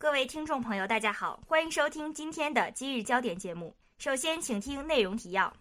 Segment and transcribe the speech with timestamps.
[0.00, 3.74] 各位听众朋友，大家好，欢迎收听今天的今日焦点节目。
[3.98, 5.52] 首先，请听内容提要。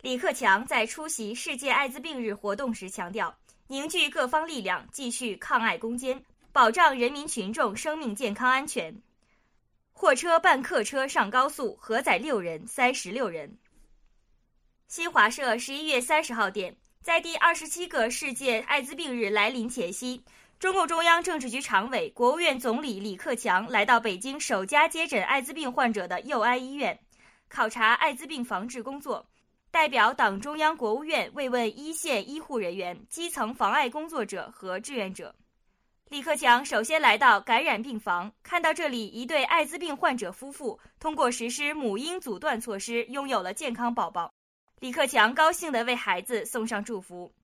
[0.00, 9.02] 李克强在出席世界艾滋病日活动时强调，凝聚各方力量，继续抗艾攻坚，保障人民群众生命健康安全。
[9.92, 13.54] 货车扮客车上高速，核载六人，塞十六人。
[14.88, 20.24] 新华社十一月三十号电，在第二十七个世界艾滋病日来临前夕，
[20.62, 26.96] 中共中央政治局常委、国务院总理李克强来到北京首家接诊艾滋病患者的佑安医院，
[27.48, 29.26] 考察艾滋病防治工作。
[29.72, 35.34] 代表党中央、国务院慰问一线医护人员、基层防艾工作者和志愿者。
[36.10, 44.32] 李克强首先来到感染病房，看到这里一对艾滋病患者夫妇通过实施母婴阻断措施拥有了健康宝宝。
[44.78, 47.34] 李克强高兴地为孩子送上祝福。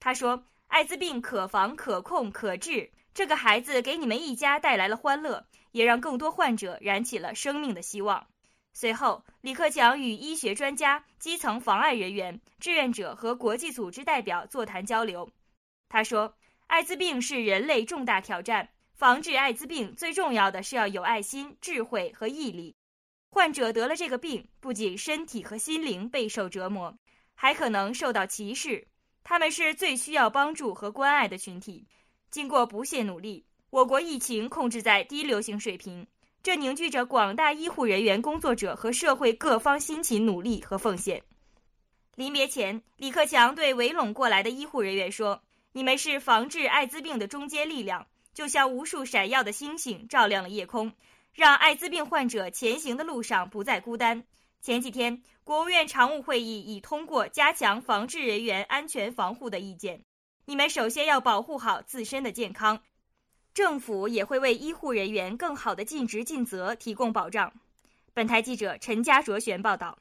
[0.00, 0.42] 他说
[0.74, 8.26] ：“艾滋病可防、可控、可治，这个孩子给你们一家带来了欢乐，也让更多患者燃起了生命的希望。”
[8.74, 15.30] 随后，李克强与医学专家、基层防艾人员、志愿者和国际组织代表座谈交流。
[15.88, 16.34] 他说
[16.66, 22.74] ：“艾滋病是人类重大挑战，防治艾滋病最重要的是要有爱心、智慧和毅力。
[23.30, 26.98] 患者得了这个病，不仅身体和心灵备受折磨，
[27.36, 28.88] 还可能受到歧视。
[29.24, 31.84] 他们是最需要帮助和关爱的群体。
[32.30, 36.06] 经过不懈努力，我国疫情控制在低流行水平。”
[36.44, 41.22] 这凝聚着广大医护人员、工作者和社会各方辛勤努力和奉献。
[42.16, 50.92] 临别前，李克强对围拢过来的医护人员说：“你们是防治艾滋病的中坚力量，就像无数闪耀的星星，照亮了夜空，
[51.32, 54.22] 让艾滋病患者前行的路上不再孤单。”
[54.64, 60.02] 前几天，国务院常务会议已通过加强防治人员安全防护的意见。
[60.46, 62.80] 你们首先要保护好自身的健康。
[63.52, 67.52] 政府也会为医护人员更好的尽职尽责提供保障。
[68.14, 69.98] 本台记者陈家卓璇报道。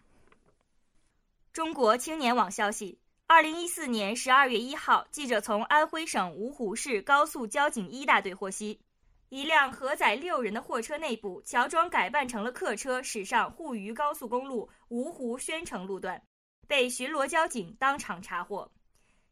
[1.51, 2.97] 中国青年网消息：
[3.27, 8.79] 二零一四年十二月一号，记者从安徽省芜湖市高速交警一大队获悉，
[9.33, 16.21] 一辆荷载六人的货车内部乔装改扮成了客车，驶上沪渝高速公路芜湖宣城路段，
[16.67, 18.71] 被巡逻交警当场查获。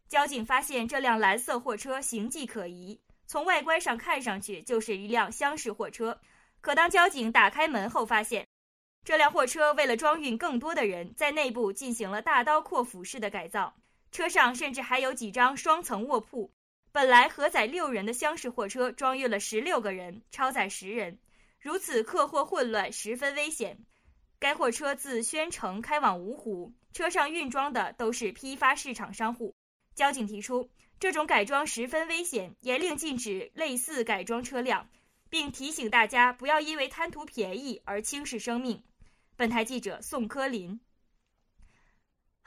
[0.10, 3.00] 交警发现这辆蓝色货车形迹可疑。
[3.28, 6.20] 从外观上看上去就是一辆厢式货车，
[6.62, 8.48] 可当交警打开门后，发现
[9.04, 13.76] 这辆货车为了装运更多的人，在内部进行了大刀阔斧式的改造，
[14.12, 16.52] 车上甚至还有几张双层卧铺。
[16.94, 21.18] 本来荷载六人的厢式货车装运了十六个人，超载十人，
[21.60, 23.78] 如此客货混乱，十分危险。
[24.40, 29.56] 该货车自宣城开往芜湖，车上运装的都是批发市场商户。
[29.96, 30.70] 交警提出。
[31.00, 34.88] 这种改装十分危险，严令禁止类似改装车辆，
[35.32, 38.84] 并提醒大家不要因为贪图便宜而轻视生命。
[39.36, 40.80] 本台记者宋科林。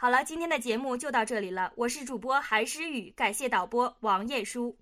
[0.04, 4.76] 好了，今天的节目就到这里了，我是主播韩诗雨，感谢导播王艳书。